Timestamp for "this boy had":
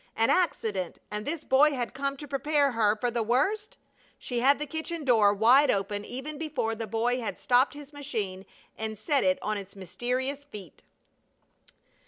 1.27-1.93